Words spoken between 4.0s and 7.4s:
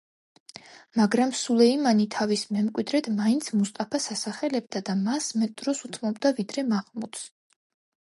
ასახელებდა და მას მეტ დროს უთმობდა ვიდრე მაჰმუდს.